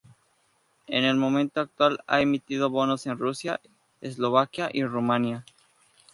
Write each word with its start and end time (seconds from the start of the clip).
En 0.87 1.03
el 1.03 1.15
momento 1.15 1.61
actual 1.61 2.03
ha 2.07 2.21
emitido 2.21 2.71
bonos 2.71 3.05
en 3.05 3.19
Rusia, 3.19 3.61
Eslovaquia 4.01 4.67
y 4.73 4.83
Rumanía. 4.83 5.45